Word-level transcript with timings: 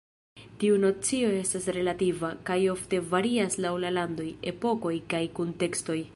Tiu 0.61 0.77
nocio 0.85 1.27
estas 1.41 1.67
relativa, 1.75 2.31
kaj 2.49 2.59
ofte 2.75 3.03
varias 3.13 3.59
laŭ 3.67 3.75
la 3.87 3.93
landoj, 3.99 4.29
epokoj 4.55 4.97
kaj 5.15 5.25
kuntekstoj. 5.41 6.01